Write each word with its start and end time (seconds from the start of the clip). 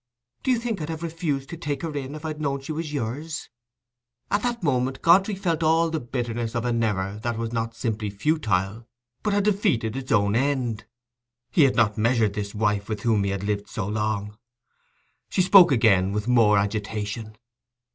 Do 0.41 0.49
you 0.49 0.57
think 0.57 0.81
I'd 0.81 0.89
have 0.89 1.03
refused 1.03 1.47
to 1.49 1.57
take 1.57 1.83
her 1.83 1.93
in, 1.95 2.15
if 2.15 2.25
I'd 2.25 2.41
known 2.41 2.59
she 2.61 2.71
was 2.71 2.91
yours?" 2.91 3.49
At 4.31 4.41
that 4.41 4.63
moment 4.63 5.03
Godfrey 5.03 5.35
felt 5.35 5.61
all 5.61 5.91
the 5.91 5.99
bitterness 5.99 6.55
of 6.55 6.65
an 6.65 6.83
error 6.83 7.19
that 7.21 7.37
was 7.37 7.51
not 7.53 7.75
simply 7.75 8.09
futile, 8.09 8.87
but 9.21 9.33
had 9.33 9.43
defeated 9.43 9.95
its 9.95 10.11
own 10.11 10.35
end. 10.35 10.85
He 11.51 11.65
had 11.65 11.75
not 11.75 11.99
measured 11.99 12.33
this 12.33 12.55
wife 12.55 12.89
with 12.89 13.01
whom 13.03 13.23
he 13.23 13.29
had 13.29 13.43
lived 13.43 13.69
so 13.69 13.87
long. 13.87 14.29
But 14.29 14.39
she 15.29 15.43
spoke 15.43 15.71
again, 15.71 16.13
with 16.13 16.27
more 16.27 16.57
agitation. 16.57 17.35